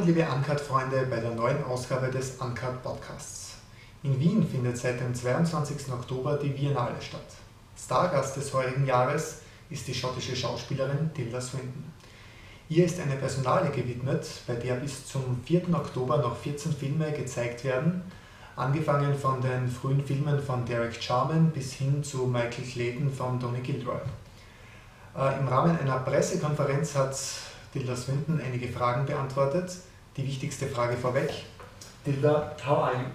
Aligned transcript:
Willkommen, 0.00 0.16
liebe 0.16 0.32
Uncut-Freunde, 0.34 1.06
bei 1.10 1.20
der 1.20 1.32
neuen 1.32 1.62
Ausgabe 1.64 2.10
des 2.10 2.36
Uncut 2.40 2.82
Podcasts. 2.82 3.56
In 4.02 4.18
Wien 4.18 4.48
findet 4.48 4.78
seit 4.78 4.98
dem 4.98 5.14
22. 5.14 5.92
Oktober 5.92 6.38
die 6.38 6.48
Biennale 6.48 6.94
statt. 7.02 7.26
Stargast 7.76 8.34
des 8.34 8.54
heurigen 8.54 8.86
Jahres 8.86 9.42
ist 9.68 9.86
die 9.86 9.92
schottische 9.92 10.34
Schauspielerin 10.34 11.10
Tilda 11.12 11.38
Swinton. 11.38 11.84
Ihr 12.70 12.86
ist 12.86 12.98
eine 12.98 13.16
Personale 13.16 13.68
gewidmet, 13.68 14.26
bei 14.46 14.54
der 14.54 14.76
bis 14.76 15.06
zum 15.06 15.38
4. 15.44 15.68
Oktober 15.74 16.16
noch 16.16 16.38
14 16.38 16.72
Filme 16.72 17.12
gezeigt 17.12 17.62
werden, 17.64 18.00
angefangen 18.56 19.14
von 19.14 19.42
den 19.42 19.68
frühen 19.68 20.02
Filmen 20.02 20.40
von 20.40 20.64
Derek 20.64 20.98
Jarman 21.06 21.50
bis 21.50 21.74
hin 21.74 22.02
zu 22.02 22.26
Michael 22.26 22.64
Clayton 22.64 23.12
von 23.12 23.38
Donny 23.38 23.60
Gilroy. 23.60 24.00
Äh, 25.14 25.40
Im 25.40 25.48
Rahmen 25.48 25.78
einer 25.78 25.98
Pressekonferenz 25.98 26.94
hat 26.94 27.18
Tilda 27.74 27.94
Swinton 27.94 28.40
einige 28.40 28.68
Fragen 28.68 29.04
beantwortet. 29.04 29.70
Die 30.20 30.26
wichtigste 30.26 30.66
Frage 30.66 30.96
vorweg. 30.98 31.30
How 32.62 32.74
are 32.74 32.94
you? 32.94 33.06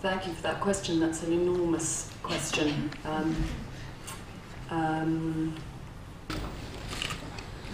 Thank 0.00 0.26
you 0.26 0.32
for 0.32 0.42
that 0.42 0.60
question. 0.60 0.98
That's 0.98 1.22
an 1.22 1.32
enormous 1.32 2.10
question. 2.24 2.90
Um, 3.04 3.36
um, 4.70 5.54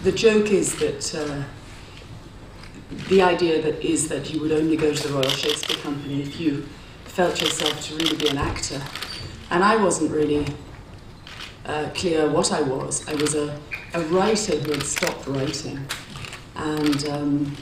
the 0.03 0.11
joke 0.11 0.51
is 0.51 0.75
that 0.75 1.15
uh, 1.15 1.43
the 3.07 3.23
idea 3.23 3.63
that 3.63 3.83
is 3.83 4.09
that 4.09 4.31
you 4.31 4.41
would 4.41 4.51
only 4.51 4.77
go 4.77 4.93
to 4.93 5.07
the 5.07 5.13
Royal 5.13 5.29
Shakespeare 5.29 5.77
Company 5.77 6.21
if 6.21 6.39
you 6.39 6.67
felt 7.05 7.41
yourself 7.41 7.81
to 7.87 7.95
really 7.95 8.15
be 8.15 8.27
an 8.27 8.37
actor. 8.37 8.79
And 9.49 9.63
I 9.63 9.75
wasn't 9.75 10.11
really 10.11 10.45
uh, 11.65 11.89
clear 11.95 12.29
what 12.29 12.51
I 12.51 12.61
was. 12.61 13.07
I 13.07 13.15
was 13.15 13.33
a, 13.33 13.59
a 13.95 14.01
writer 14.01 14.55
who 14.57 14.73
had 14.73 14.83
stopped 14.83 15.25
writing 15.25 15.79
and 16.55 17.07
um, 17.07 17.57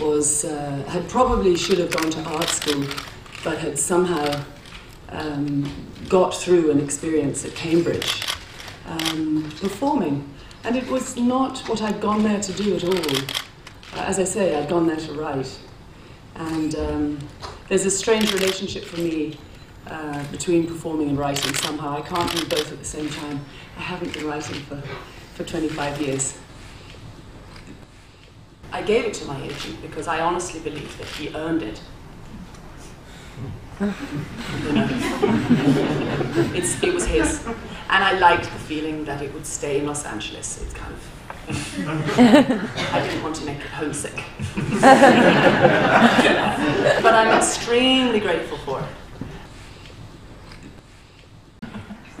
was 0.00 0.44
uh, 0.44 0.84
had 0.88 1.08
probably 1.08 1.56
should 1.56 1.78
have 1.78 1.90
gone 1.90 2.10
to 2.10 2.22
art 2.24 2.48
school, 2.48 2.84
but 3.42 3.58
had 3.58 3.78
somehow 3.78 4.44
um, 5.10 5.70
got 6.08 6.34
through 6.34 6.70
an 6.70 6.80
experience 6.80 7.44
at 7.44 7.54
Cambridge 7.54 8.24
um, 8.86 9.50
performing. 9.60 10.28
And 10.64 10.76
it 10.76 10.88
was 10.88 11.16
not 11.16 11.58
what 11.68 11.82
I'd 11.82 12.00
gone 12.00 12.22
there 12.22 12.40
to 12.40 12.52
do 12.52 12.76
at 12.76 12.84
all. 12.84 13.16
Uh, 13.94 14.04
as 14.06 14.18
I 14.18 14.24
say, 14.24 14.56
I'd 14.56 14.68
gone 14.68 14.86
there 14.86 14.96
to 14.96 15.12
write. 15.12 15.58
And 16.36 16.74
um, 16.76 17.18
there's 17.68 17.84
a 17.86 17.90
strange 17.90 18.32
relationship 18.32 18.84
for 18.84 18.98
me 18.98 19.38
uh, 19.86 20.24
between 20.30 20.66
performing 20.66 21.10
and 21.10 21.18
writing 21.18 21.54
somehow. 21.54 21.98
I 21.98 22.00
can't 22.00 22.30
do 22.32 22.44
both 22.46 22.72
at 22.72 22.78
the 22.78 22.84
same 22.84 23.08
time. 23.08 23.44
I 23.76 23.80
haven't 23.80 24.14
been 24.14 24.26
writing 24.26 24.60
for, 24.62 24.80
for 25.34 25.44
25 25.44 26.00
years. 26.00 26.38
I 28.74 28.82
gave 28.82 29.04
it 29.04 29.14
to 29.14 29.24
my 29.26 29.40
agent 29.40 29.80
because 29.82 30.08
I 30.08 30.18
honestly 30.18 30.58
believe 30.58 30.98
that 30.98 31.06
he 31.06 31.32
earned 31.32 31.62
it. 31.62 31.80
It 36.82 36.92
was 36.92 37.06
his. 37.06 37.46
And 37.88 38.02
I 38.02 38.18
liked 38.18 38.44
the 38.44 38.58
feeling 38.70 39.04
that 39.04 39.22
it 39.22 39.32
would 39.32 39.46
stay 39.46 39.78
in 39.78 39.86
Los 39.86 40.04
Angeles. 40.04 40.60
It's 40.60 40.74
kind 40.74 40.92
of. 40.92 41.00
I 42.92 43.06
didn't 43.06 43.22
want 43.22 43.36
to 43.36 43.44
make 43.44 43.58
it 43.58 43.66
homesick. 43.66 44.16
but 47.04 47.14
I'm 47.14 47.38
extremely 47.38 48.18
grateful 48.18 48.58
for 48.58 48.80
it. 48.80 49.03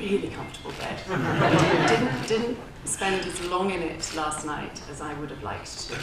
Really 0.04 0.28
comfortable 0.28 0.72
bed. 0.72 1.00
didn't, 1.88 2.28
didn't 2.28 2.58
spend 2.84 3.24
as 3.24 3.40
long 3.46 3.70
in 3.70 3.80
it 3.80 4.12
last 4.14 4.44
night 4.44 4.82
as 4.90 5.00
I 5.00 5.14
would 5.14 5.30
have 5.30 5.42
liked 5.42 5.88
to. 5.88 5.96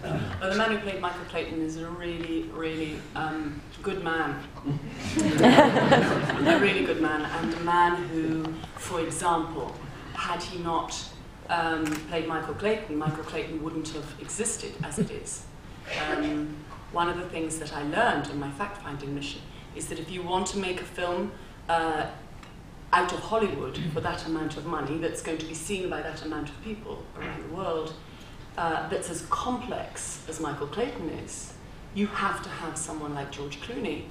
But 0.00 0.50
the 0.50 0.56
man 0.56 0.70
who 0.70 0.78
played 0.78 1.00
Michael 1.00 1.24
Clayton 1.24 1.60
is 1.60 1.76
a 1.76 1.88
really, 1.88 2.42
really 2.54 2.98
um, 3.16 3.60
good 3.82 4.04
man. 4.04 4.40
a 5.18 6.58
really 6.60 6.84
good 6.84 7.02
man, 7.02 7.22
and 7.22 7.54
a 7.54 7.60
man 7.64 7.96
who, 8.08 8.44
for 8.76 9.00
example, 9.00 9.74
had 10.14 10.40
he 10.40 10.60
not 10.62 11.04
um, 11.48 11.84
played 11.84 12.28
Michael 12.28 12.54
Clayton, 12.54 12.96
Michael 12.96 13.24
Clayton 13.24 13.60
wouldn't 13.60 13.88
have 13.88 14.14
existed 14.20 14.72
as 14.84 15.00
it 15.00 15.10
is. 15.10 15.46
Um, 16.08 16.54
one 16.92 17.08
of 17.08 17.16
the 17.16 17.28
things 17.28 17.58
that 17.58 17.72
I 17.72 17.82
learned 17.82 18.28
on 18.28 18.38
my 18.38 18.50
fact 18.52 18.82
finding 18.82 19.16
mission 19.16 19.40
is 19.76 19.86
that 19.88 19.98
if 19.98 20.10
you 20.10 20.22
want 20.22 20.46
to 20.48 20.58
make 20.58 20.80
a 20.80 20.84
film 20.84 21.32
uh, 21.68 22.06
out 22.92 23.12
of 23.12 23.20
Hollywood 23.20 23.78
for 23.92 24.00
that 24.00 24.26
amount 24.26 24.56
of 24.56 24.66
money 24.66 24.98
that's 24.98 25.22
going 25.22 25.38
to 25.38 25.46
be 25.46 25.54
seen 25.54 25.88
by 25.88 26.02
that 26.02 26.22
amount 26.24 26.48
of 26.50 26.62
people 26.62 27.02
around 27.18 27.42
the 27.48 27.54
world, 27.54 27.94
uh, 28.58 28.88
that's 28.88 29.08
as 29.10 29.22
complex 29.30 30.24
as 30.28 30.40
Michael 30.40 30.66
Clayton 30.66 31.08
is, 31.10 31.54
you 31.94 32.06
have 32.06 32.42
to 32.42 32.48
have 32.48 32.76
someone 32.76 33.14
like 33.14 33.30
George 33.30 33.60
Clooney 33.60 34.04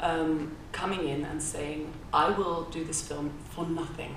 um, 0.00 0.56
coming 0.72 1.08
in 1.08 1.24
and 1.24 1.42
saying, 1.42 1.92
I 2.12 2.30
will 2.30 2.64
do 2.64 2.84
this 2.84 3.06
film 3.06 3.32
for 3.50 3.66
nothing, 3.66 4.16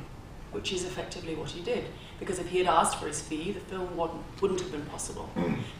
which 0.51 0.71
is 0.71 0.85
effectively 0.85 1.35
what 1.35 1.49
he 1.49 1.61
did. 1.61 1.85
Because 2.19 2.39
if 2.39 2.47
he 2.47 2.59
had 2.59 2.67
asked 2.67 2.97
for 2.99 3.07
his 3.07 3.21
fee, 3.21 3.51
the 3.51 3.59
film 3.59 3.95
wouldn't, 3.97 4.21
wouldn't 4.41 4.61
have 4.61 4.71
been 4.71 4.85
possible. 4.85 5.29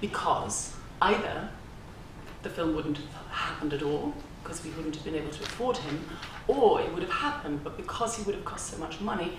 Because 0.02 0.76
either 1.02 1.50
the 2.44 2.50
film 2.50 2.76
wouldn't 2.76 2.98
have 2.98 3.08
happened 3.56 3.74
at 3.74 3.84
all, 3.84 4.14
because 4.44 4.64
we 4.64 4.70
wouldn't 4.72 4.96
have 4.96 5.06
been 5.06 5.16
able 5.16 5.32
to 5.32 5.44
afford 5.44 5.78
him, 5.78 6.04
or 6.48 6.82
it 6.82 6.94
would 6.94 7.04
have 7.04 7.12
happened, 7.12 7.64
but 7.64 7.78
because 7.78 8.18
he 8.18 8.24
would 8.24 8.36
have 8.36 8.46
cost 8.46 8.68
so 8.68 8.78
much 8.78 9.00
money, 9.00 9.38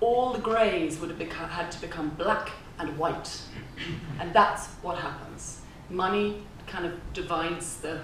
all 0.00 0.32
the 0.32 0.40
greys 0.40 0.98
would 0.98 1.08
have 1.08 1.18
become, 1.18 1.48
had 1.48 1.70
to 1.70 1.80
become 1.80 2.10
black 2.10 2.50
and 2.78 2.98
white. 2.98 3.40
And 4.20 4.34
that's 4.34 4.66
what 4.82 4.98
happens. 4.98 5.60
Money 5.88 6.42
kind 6.66 6.84
of 6.84 6.92
divides 7.12 7.76
the, 7.76 8.00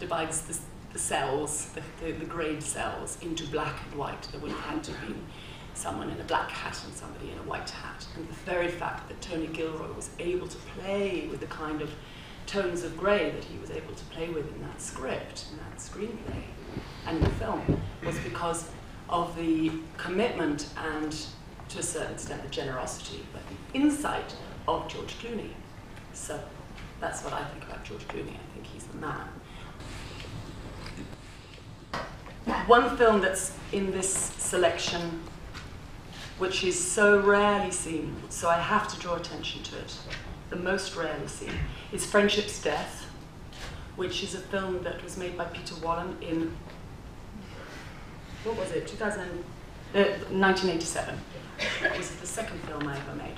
divides 0.00 0.40
the, 0.42 0.58
the 0.94 0.98
cells, 0.98 1.70
the, 1.74 1.82
the, 2.02 2.12
the 2.12 2.60
cells, 2.60 3.18
into 3.20 3.46
black 3.48 3.76
and 3.84 3.98
white. 3.98 4.22
There 4.32 4.40
would 4.40 4.50
have 4.50 4.60
had 4.60 4.84
to 4.84 4.92
be 4.92 5.14
someone 5.74 6.08
in 6.08 6.18
a 6.18 6.24
black 6.24 6.50
hat 6.50 6.80
and 6.86 6.94
somebody 6.94 7.30
in 7.30 7.38
a 7.38 7.42
white 7.42 7.70
hat. 7.70 8.06
And 8.16 8.26
the 8.26 8.32
very 8.32 8.68
fact 8.68 9.08
that 9.08 9.20
Tony 9.20 9.48
Gilroy 9.48 9.92
was 9.92 10.08
able 10.18 10.48
to 10.48 10.58
play 10.78 11.28
with 11.30 11.40
the 11.40 11.46
kind 11.46 11.82
of 11.82 11.90
tones 12.48 12.82
of 12.82 12.96
grey 12.96 13.30
that 13.30 13.44
he 13.44 13.58
was 13.58 13.70
able 13.70 13.94
to 13.94 14.04
play 14.06 14.28
with 14.30 14.50
in 14.54 14.62
that 14.62 14.80
script, 14.80 15.46
in 15.52 15.58
that 15.58 15.76
screenplay, 15.76 16.42
and 17.06 17.22
the 17.22 17.28
film, 17.30 17.80
was 18.04 18.18
because 18.20 18.70
of 19.08 19.36
the 19.36 19.70
commitment 19.96 20.68
and 20.76 21.26
to 21.68 21.78
a 21.78 21.82
certain 21.82 22.12
extent 22.14 22.42
the 22.42 22.48
generosity, 22.48 23.24
but 23.32 23.42
the 23.48 23.78
insight 23.78 24.34
of 24.66 24.88
George 24.88 25.18
Clooney. 25.18 25.50
So 26.14 26.40
that's 27.00 27.22
what 27.22 27.34
I 27.34 27.44
think 27.44 27.64
about 27.64 27.84
George 27.84 28.06
Clooney. 28.08 28.32
I 28.32 28.54
think 28.54 28.66
he's 28.66 28.84
the 28.84 28.96
man. 28.96 29.28
One 32.66 32.96
film 32.96 33.20
that's 33.20 33.52
in 33.72 33.90
this 33.90 34.10
selection, 34.10 35.20
which 36.38 36.64
is 36.64 36.82
so 36.82 37.20
rarely 37.20 37.70
seen, 37.70 38.16
so 38.30 38.48
I 38.48 38.58
have 38.58 38.88
to 38.88 38.98
draw 38.98 39.16
attention 39.16 39.62
to 39.64 39.78
it, 39.78 39.98
the 40.50 40.56
most 40.56 40.96
rarely 40.96 41.26
seen, 41.26 41.52
is 41.92 42.06
Friendship's 42.06 42.62
Death, 42.62 43.06
which 43.96 44.22
is 44.22 44.34
a 44.34 44.38
film 44.38 44.82
that 44.82 45.02
was 45.02 45.16
made 45.16 45.36
by 45.36 45.44
Peter 45.44 45.74
Wollen 45.76 46.20
in, 46.22 46.56
what 48.44 48.56
was 48.56 48.70
it, 48.72 48.86
2000, 48.86 49.20
uh, 49.20 49.98
1987. 50.30 51.18
It 51.82 51.96
was 51.96 52.10
the 52.16 52.26
second 52.26 52.60
film 52.60 52.86
I 52.86 52.96
ever 52.96 53.14
made. 53.16 53.34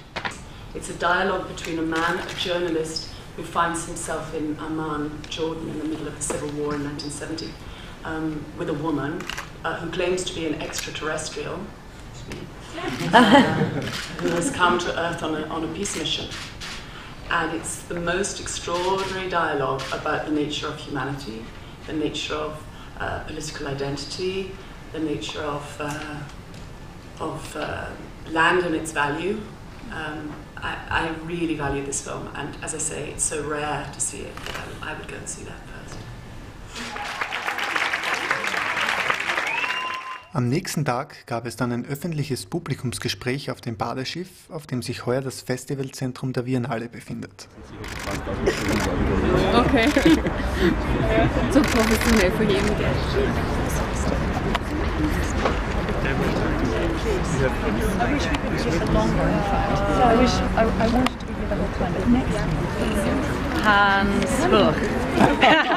It's 0.75 0.91
a 0.91 0.95
dialogue 0.95 1.49
between 1.49 1.79
a 1.79 1.83
man, 1.83 2.19
a 2.19 2.35
journalist, 2.35 3.11
who 3.37 3.43
finds 3.43 3.87
himself 3.87 4.35
in 4.35 4.57
Amman, 4.59 5.23
Jordan, 5.29 5.69
in 5.71 5.79
the 5.79 5.85
middle 5.85 6.07
of 6.07 6.17
the 6.17 6.23
civil 6.23 6.49
war 6.51 6.75
in 6.75 6.85
1970, 6.85 7.51
um, 8.05 8.45
with 8.59 8.69
a 8.69 8.75
woman 8.75 9.21
uh, 9.65 9.77
who 9.81 9.91
claims 9.91 10.25
to 10.25 10.35
be 10.35 10.47
an 10.47 10.61
extraterrestrial, 10.61 11.57
who 14.21 14.29
has 14.29 14.51
come 14.53 14.79
to 14.79 15.01
Earth 15.01 15.23
on 15.23 15.35
a, 15.35 15.47
on 15.47 15.65
a 15.65 15.69
peace 15.69 15.97
mission. 15.97 16.27
And 17.31 17.57
it's 17.57 17.83
the 17.83 17.95
most 17.95 18.41
extraordinary 18.41 19.31
dialogue 19.31 19.83
about 19.93 20.27
the 20.27 20.33
nature 20.33 20.67
of 20.67 20.77
humanity, 20.79 21.45
the 21.87 21.93
nature 21.93 22.35
of 22.35 22.67
uh, 22.99 23.21
political 23.21 23.69
identity, 23.69 24.51
the 24.93 24.99
nature 24.99 25.41
of, 25.41 25.77
uh, 25.79 26.23
of 27.21 27.57
uh, 27.57 27.89
land 28.31 28.65
and 28.65 28.75
its 28.75 28.91
value. 28.91 29.41
Um, 29.93 30.35
I, 30.57 30.77
I, 30.91 31.09
really 31.25 31.55
value 31.55 31.85
this 31.85 32.03
film, 32.03 32.29
and 32.35 32.57
as 32.63 32.75
I 32.75 32.79
say, 32.79 33.11
it's 33.11 33.25
so 33.25 33.43
rare 33.49 33.89
to 33.93 34.01
see 34.01 34.21
it 34.21 34.33
I, 34.83 34.91
I 34.91 34.99
would 34.99 35.09
go 35.09 35.17
and 35.17 35.29
see 35.29 35.45
that 35.45 35.59
first. 35.67 36.00
Am 40.33 40.49
nächsten 40.49 40.85
Tag 40.85 41.27
gab 41.27 41.45
es 41.45 41.57
dann 41.57 41.73
ein 41.73 41.85
öffentliches 41.85 42.47
Publikumsgespräch 42.47 43.51
auf 43.51 43.61
dem 43.61 43.77
Badeschiff, 43.77 44.49
auf 44.49 44.65
dem 44.69 44.81
sich 44.81 45.05
heuer 45.05 45.23
das 45.23 45.41
Festivalzentrum 45.41 46.33
der 46.33 46.43
Biennale 46.43 46.89
befindet. 46.89 47.49
Okay. 49.53 49.89
so 51.51 51.61
professionell 51.61 52.31
von 52.31 52.49
jedem 52.49 52.79
Geld. 52.79 52.95
please. 64.61 65.70